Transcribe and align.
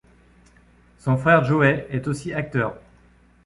Son 0.97 1.15
frère 1.15 1.43
Joey 1.43 1.85
est 1.91 2.07
aussi 2.07 2.33
acteur. 2.33 2.75